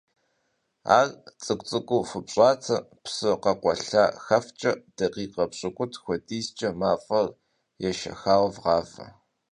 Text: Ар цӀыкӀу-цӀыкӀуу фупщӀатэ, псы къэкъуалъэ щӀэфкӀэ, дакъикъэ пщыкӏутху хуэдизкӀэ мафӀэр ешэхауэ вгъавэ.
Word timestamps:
Ар 0.97 1.07
цӀыкӀу-цӀыкӀуу 1.43 2.07
фупщӀатэ, 2.09 2.75
псы 3.03 3.29
къэкъуалъэ 3.43 3.83
щӀэфкӀэ, 4.25 4.71
дакъикъэ 4.95 5.45
пщыкӏутху 5.51 6.01
хуэдизкӀэ 6.03 6.69
мафӀэр 6.79 7.27
ешэхауэ 7.89 8.49
вгъавэ. 8.53 9.05